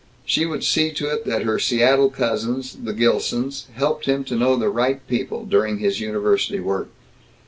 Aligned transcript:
She 0.25 0.47
would 0.47 0.63
see 0.63 0.89
to 0.93 1.13
it 1.13 1.25
that 1.27 1.43
her 1.43 1.59
Seattle 1.59 2.09
cousins, 2.09 2.75
the 2.85 2.91
Gilsons, 2.93 3.67
helped 3.75 4.05
him 4.07 4.23
to 4.23 4.35
know 4.35 4.55
the 4.55 4.67
right 4.69 5.05
people, 5.07 5.45
during 5.45 5.77
his 5.77 5.99
university 5.99 6.59
work. 6.59 6.89